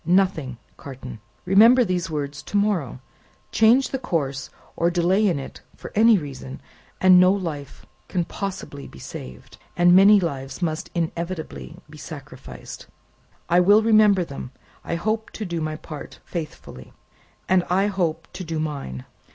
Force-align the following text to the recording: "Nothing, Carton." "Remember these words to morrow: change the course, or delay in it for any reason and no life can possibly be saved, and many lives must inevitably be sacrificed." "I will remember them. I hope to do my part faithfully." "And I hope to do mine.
"Nothing, 0.03 0.57
Carton." 0.77 1.19
"Remember 1.45 1.83
these 1.85 2.09
words 2.09 2.41
to 2.41 2.57
morrow: 2.57 3.01
change 3.51 3.89
the 3.89 3.99
course, 3.99 4.49
or 4.75 4.89
delay 4.89 5.27
in 5.27 5.37
it 5.37 5.61
for 5.75 5.91
any 5.93 6.17
reason 6.17 6.59
and 6.99 7.19
no 7.19 7.31
life 7.31 7.85
can 8.07 8.25
possibly 8.25 8.87
be 8.87 8.97
saved, 8.97 9.59
and 9.77 9.95
many 9.95 10.19
lives 10.19 10.59
must 10.59 10.89
inevitably 10.95 11.77
be 11.87 11.99
sacrificed." 11.99 12.87
"I 13.47 13.59
will 13.59 13.83
remember 13.83 14.23
them. 14.25 14.49
I 14.83 14.95
hope 14.95 15.29
to 15.33 15.45
do 15.45 15.61
my 15.61 15.75
part 15.75 16.17
faithfully." 16.25 16.93
"And 17.47 17.63
I 17.69 17.85
hope 17.85 18.27
to 18.33 18.43
do 18.43 18.59
mine. 18.59 19.05